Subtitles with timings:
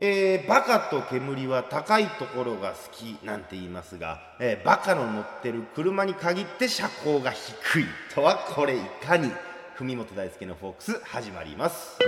[0.00, 9.32] えー、バカと煙は高いところが好きなんて言いますが、えー、バカの乗ってる車に限って車高が低いとはこれいかに？
[9.76, 11.98] 文元大輔のフォークス始まります。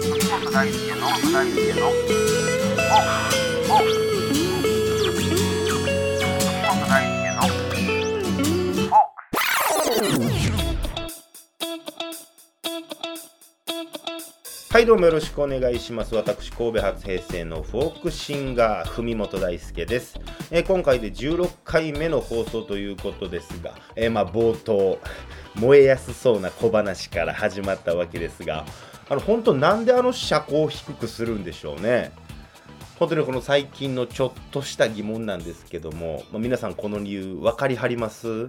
[0.00, 3.39] 文元大輔の大輔の
[14.80, 16.14] はいどうもよろしくお願いします。
[16.14, 20.18] 私神戸発平成のフォークシンガー文本大輔です、
[20.50, 24.98] えー、今回で16回目の放送ということですが、えー、まあ冒頭
[25.54, 28.64] 燃えやすそうな小話から始まったわけですが
[29.10, 32.10] あの本当なんであの車高を低くするんでしょうね。
[32.98, 38.48] 本当にこの最近のちょっとした疑問なんですけども、まあ、皆さんこの理由分かりはります？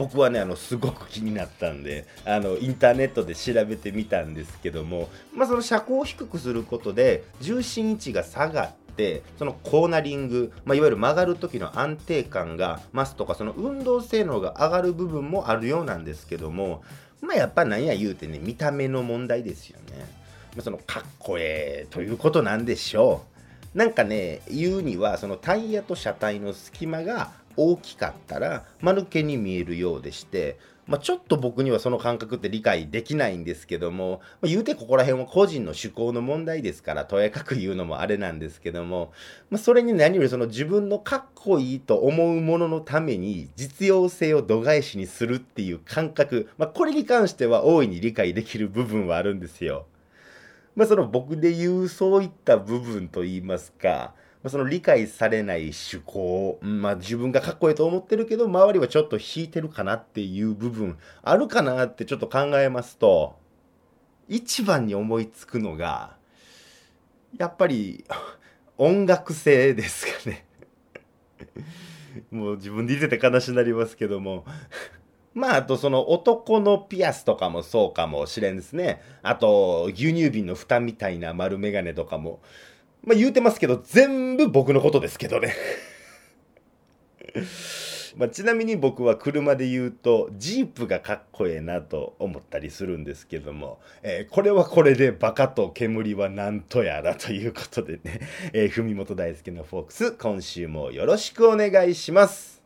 [0.00, 16.82] 僕はねあのすごく気になったんであのインターネットで調べてみたんですけども、まあ、その車高を低くすることで重心位置が下がってそのコーナリング、まあ、いわゆる曲がる時の安定感が増すとかその運動性能が上がる部分もあるようなんですけども、
[17.20, 19.98] まあ、やっぱなんや言うてね見た目の問題ですよね。
[20.56, 23.22] まあ、そのかっこええということなんでしょ
[23.74, 23.78] う。
[23.78, 39.12] なんかね言うにはそのタイヤと車体の隙間が大きかったら間抜けに見えるようでして、まあ、ちょっと僕にはその感覚って理解できないんですけども、まあ、言うてここら辺は個人の趣向の問題ですからとやかく言うのもあれなんですけども、
[39.50, 49.86] まあ、それに何よりその自分のかっこいいと思うもののために実用性を度外視にするっていう感覚、ま、これに関しては大いに理解できる部分はあるんですよ。
[50.74, 54.14] まあ、その僕で言うそういった部分といいますか、
[54.48, 63.36] その理解されない趣向、まあ、自分がかっこいいと思ってるけど周りはちょっと引いてるかなっていう部分あるかなってちょっと考えますと
[64.28, 66.16] 一番に思いつくのが
[67.36, 68.04] やっぱり
[68.78, 70.46] 音楽性ですかね
[72.30, 74.46] もう自分で言ってて悲しになりますけども
[75.32, 79.00] まあ、あとその男のピアスとかもそうかもしれんですね。
[79.22, 82.40] あと、牛乳瓶の蓋みたいな丸眼鏡とかも。
[83.04, 85.54] まあ言うてますけど、全部僕のことですけどね。
[88.16, 98.20] まあ、ちなみに僕は車で言うとジープがかっこええなと思ったりするんですけども、えー、これはこれでバカと煙はなんとやらということでね、
[98.52, 102.60] えー、文本大輔のフォークス今週もよろしくお願いします。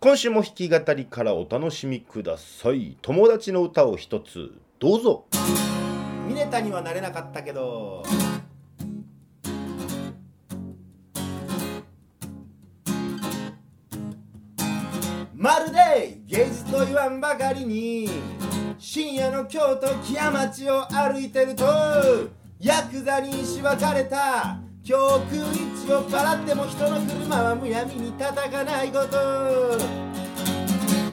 [0.00, 2.96] 今週も弾き語りからお楽しみください。
[3.02, 5.24] 友達の歌を一つどうぞ。
[6.26, 8.04] ミネタにはなれなかったけど。
[15.48, 18.10] まるで芸術と言わんばかりに
[18.78, 21.64] 深夜の京都木屋町を歩いてると
[22.60, 29.78] ヤクザにしばかれた教訓一を払っても人の車はむやみに叩かないこと。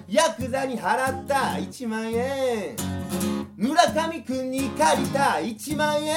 [0.09, 2.75] ヤクザに払った1万円。
[3.56, 6.16] 村上くんに借りた1万円。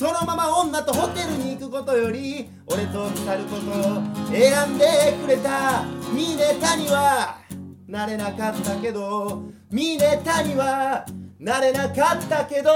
[0.00, 4.02] そのまま女とホテルに行くことより俺と去ることを
[4.32, 4.86] 選んで
[5.22, 5.84] くれた。
[6.14, 7.36] ミネタには
[7.86, 11.04] なれなかったけどミネタには
[11.38, 12.70] なれなかったけど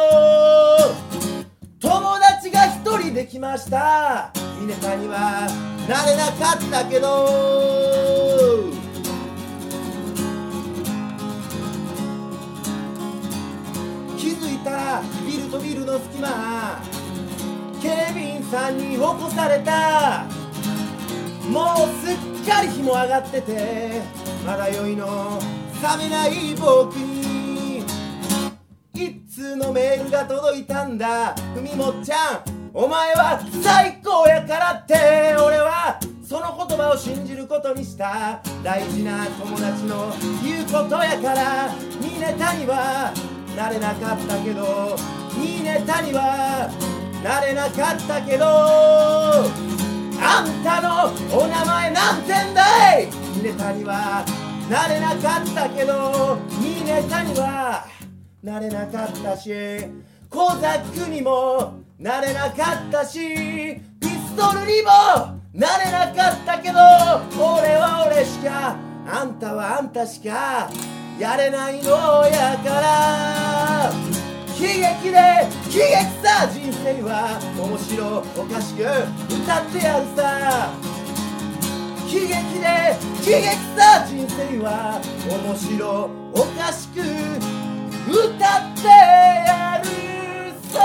[1.80, 4.30] 友達が一人できました。
[4.60, 5.48] ミネタには
[5.88, 8.70] なれなかったけど。
[14.18, 16.82] 気づいたらビルとビルの隙間
[17.84, 20.24] 警備員さんに起こされた。
[21.50, 22.16] もうすっ
[22.50, 24.00] かり日も上がってて
[24.46, 25.38] まだ酔いの
[25.82, 27.84] 冷めない僕に。
[28.94, 31.34] 一通のメールが届いたんだ。
[31.54, 34.94] ふみもっちゃんお前は最高やからって。
[35.38, 38.40] 俺はその言葉を信じることにした。
[38.62, 40.10] 大事な友達の
[40.42, 41.74] 言うことやから。
[42.00, 43.12] ニネタには
[43.54, 44.96] なれなかったけど
[45.36, 46.93] ニネタには
[47.24, 49.46] なれなかったけどあ
[50.44, 53.08] んたのお名前なんてんだい。
[53.42, 54.26] ネタには
[54.68, 57.86] なれなかったけどいネタには
[58.42, 59.50] なれなかったし
[60.28, 64.90] コザックにもなれなかったしピストルにも
[65.54, 66.78] なれなかったけど
[67.42, 70.68] 俺は俺しかあんたはあんたしか
[71.18, 74.13] やれないのやから。
[74.56, 80.70] 悲劇で悲劇さ人生は面白おかしく歌ってやるさ
[82.06, 82.30] 悲劇
[82.60, 82.66] で
[83.18, 89.90] 悲劇さ人生は面白おかしく歌ってやる
[90.70, 90.78] さ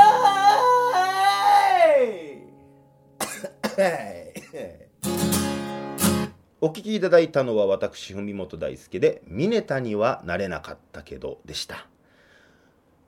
[6.62, 11.86] お聞きいただいたのは私文元大輔で「ミネタにはなれなかったけど」でした。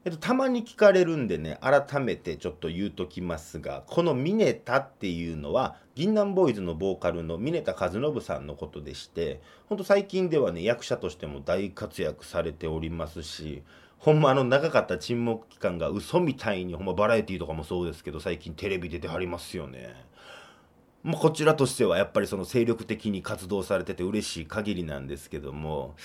[0.03, 13.61] えっと、たまに聞かれるんでね改めてちょっと言うときますがこのミネタっていうのは銀杏ボーイズのボーカルのミネタ和信さんのことでしてほんと最近ではね役者としても大活躍されておりますし
[13.99, 19.93] ほんまあの長かった沈黙期間が嘘みたいにほんまバラエティーとかもそうですけど最近テレビ出てはりますよね。
[21.03, 25.95] まあ、こちらとしてはやっぱりその精力的に活動されてて嬉しい限りなんですけども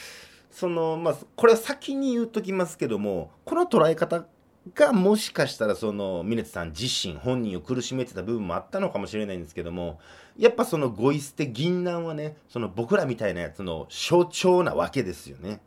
[0.56, 4.25] そのまあこれは先に言うときますけどもこの捉え方
[4.73, 10.00] がもしかしたらその峰津さん自身本人を苦しめてた部分もあったのかもしれないんですけども
[10.38, 15.61] やっぱそのゴイ捨て銀杏はねその僕らみたいなやつの象徴なわけですよね。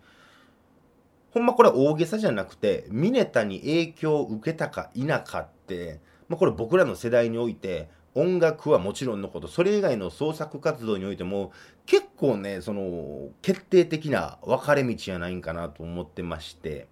[1.29, 11.51] ほんまこれは大げさじゃなくてミネタに影響を受けたか否かって、まあ、これ僕らの世代において音楽はもちろんのことそれ以外の創作活動においても
[11.85, 16.87] 結構ねその決定的な分かれ道じゃないんかなと思ってまして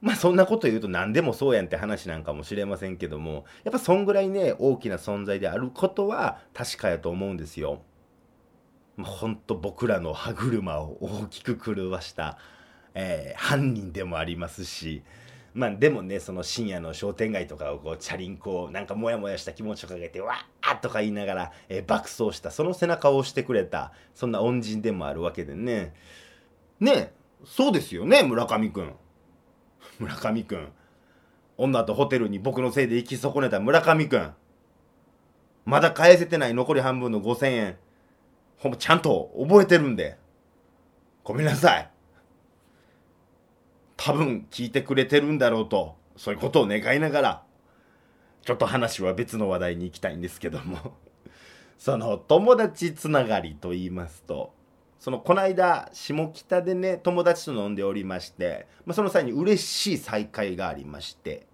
[0.00, 7.82] まあそんなこと言うと何でもそうやんって話なんかもしれませんけどもやっぱそんぐらいね大きな存在であることは確かやと思うんですよ。
[8.96, 12.38] まあ、ほんと僕らの歯車を大きく狂わした
[12.96, 15.02] えー、犯人でもありますし
[15.56, 25.94] まあでもねその深夜の商店街とかをこうチャリンコをなんかモヤモヤした気持ちをかけてわーとか言いながら、えー、爆走したその背中を押してくれたそんな恩人でもあるわけでね。
[26.78, 27.14] ね
[27.46, 28.92] そうですよね村上くん。
[29.98, 30.68] 村上くん。
[31.56, 34.34] 女とホテルに僕のせいで行き損ねた村上くん。
[35.64, 37.76] まだ返せてない残り半分の5000円。
[38.58, 40.18] ほんまちゃんと覚えてるんで。
[41.24, 41.95] ごめんなさい。
[43.96, 47.42] 多分聞いてくれてるんだろうとそういうことを願いながら
[48.42, 50.94] ちょっと話は別の話題に行きたいんですけども。
[51.78, 54.54] その友達つながりと言いますと
[54.98, 61.46] そのこの間下北でね友達と飲んでおりまして、まあ、その際に嬉しい再会がありまして。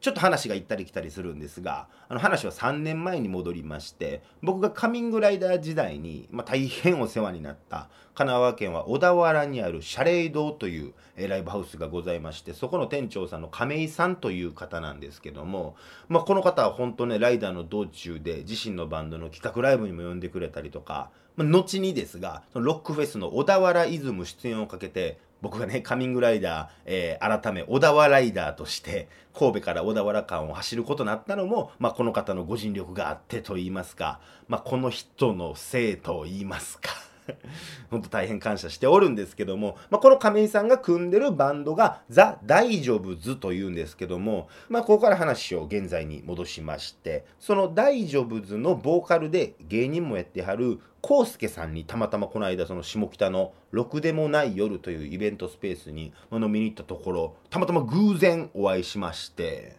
[0.00, 15.76] ちょっと話が行ったり来たりするんですがあの話は3年前に戻りまして僕がカミングライダー時代に、まあ、大変お世話になった神奈川県は小田原にあるシャレイ堂という、えライブハウスがございましてそこの店長さんの亀井さんという方なんですけども、
[16.08, 37.05] まあ、この方は本当ねライダーの道中で自身のバンドの企画ライブにも呼んでくれたりとか、まあ、後にですがロックフェスの小田原イズム出演をかけて僕がね、カミングライダー、えー、改め、小田原ライダーとして、神戸から小田原間を走ることになったのも、まあ、この方のご尽力があってと言いますか、まあ、この人のせいと言いますか。
[37.90, 59.76] 本当大変感謝しておるんですけども、まあ、この亀井さんが組んでるバンドがザ・大丈夫ズというんですけども、まあ、ここから話を現在に戻しましてその大丈夫ズのボーカルで芸人もやってはる康介さんにたまたまこの間その下北の「ろくでもない夜」というイベントスペースに飲みに行ったところたまたま偶然お会いしまして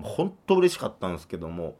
[0.00, 1.74] 本当嬉しかったんですけども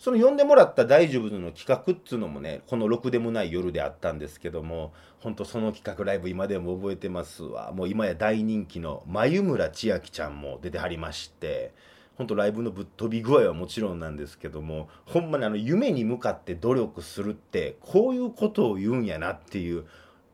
[0.00, 7.70] その呼んでもらった大丈夫の企画っつうのもねこのろくでもない夜であったんですけども本当その企画ライブ今でも覚えてますわ。
[7.72, 11.74] もう今や大人気の眉村千秋ちゃんも出てはりまして
[12.16, 19.84] 本当ライブのぶっ飛び具合はもちろんなんですけどもほんまにあの夢に向かって努力するってこういうことを言うんやなっていう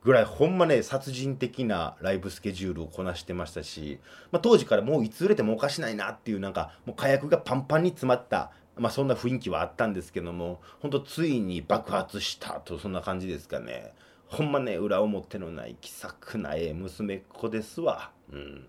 [0.01, 3.99] ぐらいほんまね殺人的なライブスケジュールをこなしてましたし、
[4.31, 13.93] まあ、当時からもういつ売れてもおかしないなっていうなんかもう火薬がパンパンに詰まったまあそんな雰囲気はあったんですけども、ほんとついに爆発したと、そんな感じですかね。
[14.27, 18.11] ほんまね、裏表のない気さくなええ娘っ子ですわ。
[18.31, 18.67] うん。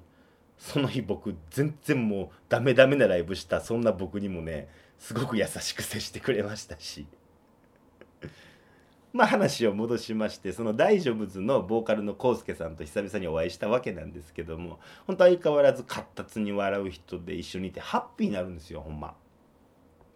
[0.57, 7.07] その日僕、全然もうダメダメなライブした、そんな僕にもね、すごく優しく接してくれましたし。
[9.13, 19.15] まあ話を戻しましてその大丈夫ズのボーカルのコウスケさんと久々にお会いしたわけなんですけども本当相変わらず活発に笑う人で一緒にいてハッピーになるんですよほんま。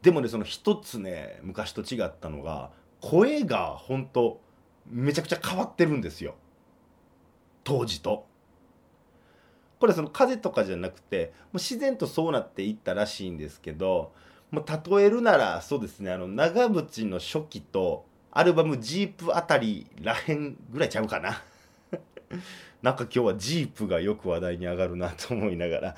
[0.02, 4.40] でもねその一つね昔と違ったのが声が本当
[4.90, 6.34] めちゃくちゃ変わってるんですよ
[7.64, 8.26] 当時と。
[9.78, 14.12] これその風とかじゃなくてもう自然とそうなっていったらしいんですけど
[14.52, 14.64] もう
[14.96, 21.42] 例えるならそうですねあの長渕の初期とアルバム「ジープ」あたりらへんぐらいちゃうかな
[22.80, 25.96] なんか今日はジープがよく話題に上がるなと思いながら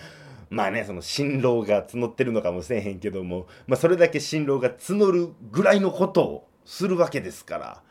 [0.50, 7.82] まあねその辛労が募ってるのかもしれへんけども、まあ、それだけ辛労が募るぐらいのことをするわけですから。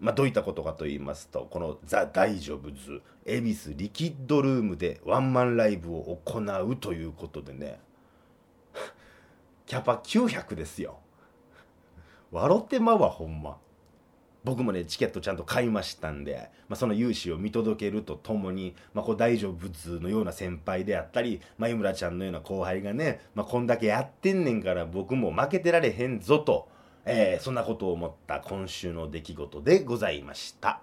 [0.00, 7.78] まあ、どういったことかと言いますとこの「ザ・大丈夫ズ」恵比寿リキッドルームでワンマンライブを行うということでね
[9.66, 11.00] キャパ900ですよ
[12.32, 13.58] 笑ってまうわほんま
[14.44, 26.68] 僕もねチケットちゃんと買いましたんで、まあ、その勇姿を見届けるとともに、まあ、こう大丈夫のような先輩であったり、まあ、井村ちゃんのような後輩がね、まあ、こんだけやってんねんから僕も負けてられへんぞと、
[27.04, 30.80] えー、そんなことを思った今週の出来事でございました。